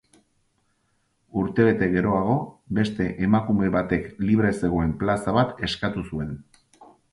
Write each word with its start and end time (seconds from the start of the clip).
Urtebete 1.41 1.89
geroago, 1.95 2.37
beste 2.79 3.09
emakume 3.29 3.71
batek 3.77 4.09
libre 4.31 4.55
zegoen 4.63 4.97
plaza 5.05 5.37
bat 5.39 5.65
eskatu 5.71 6.07
zuen. 6.09 6.37